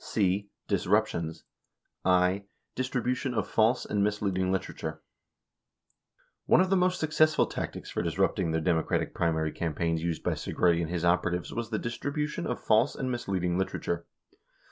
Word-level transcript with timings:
59 0.03 0.09
(c) 0.13 0.49
Disruptions, 0.67 1.43
(i) 2.03 2.43
Distribution 2.73 3.35
of 3.35 3.47
False 3.47 3.85
and 3.85 4.03
Misleading 4.03 4.51
Litera 4.51 4.73
ture.— 4.73 5.03
One 6.47 6.59
of 6.59 6.71
the 6.71 6.75
most 6.75 6.99
successful 6.99 7.45
tactics 7.45 7.91
for 7.91 8.01
disrupting 8.01 8.49
the 8.49 8.61
Democratic 8.61 9.13
primary 9.13 9.51
campaigns 9.51 10.01
used 10.01 10.23
by 10.23 10.31
Segretti 10.31 10.81
and 10.81 10.89
his 10.89 11.05
operatives 11.05 11.53
was 11.53 11.69
the 11.69 11.77
dis 11.77 11.99
tribution 11.99 12.47
of 12.47 12.59
false 12.59 12.95
and 12.95 13.11
misleading 13.11 13.59
literature. 13.59 14.07